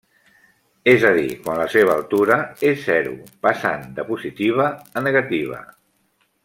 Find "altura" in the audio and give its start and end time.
1.97-2.39